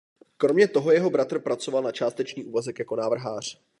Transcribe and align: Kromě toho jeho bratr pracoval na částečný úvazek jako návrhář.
Kromě 0.37 0.67
toho 0.67 0.91
jeho 0.91 1.09
bratr 1.09 1.39
pracoval 1.39 1.83
na 1.83 1.91
částečný 1.91 2.43
úvazek 2.45 2.79
jako 2.79 2.95
návrhář. 2.95 3.61